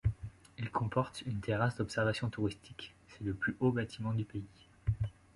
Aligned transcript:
Il 0.57 0.71
comporte 0.71 1.21
une 1.27 1.39
terrasse 1.41 1.77
d'observation 1.77 2.27
touristique, 2.31 2.95
c'est 3.07 3.23
le 3.23 3.35
plus 3.35 3.55
haut 3.59 3.71
bâtiment 3.71 4.13
du 4.13 4.25
pays. 4.25 4.47